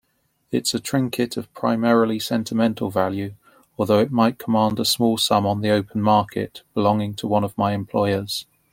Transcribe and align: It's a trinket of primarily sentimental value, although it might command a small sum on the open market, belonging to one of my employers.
It's 0.49 0.73
a 0.73 0.79
trinket 0.79 1.37
of 1.37 1.53
primarily 1.53 2.17
sentimental 2.17 2.89
value, 2.89 3.35
although 3.77 3.99
it 3.99 4.11
might 4.11 4.39
command 4.39 4.79
a 4.79 4.83
small 4.83 5.15
sum 5.19 5.45
on 5.45 5.61
the 5.61 5.69
open 5.69 6.01
market, 6.01 6.63
belonging 6.73 7.13
to 7.17 7.27
one 7.27 7.43
of 7.43 7.55
my 7.55 7.73
employers. 7.73 8.47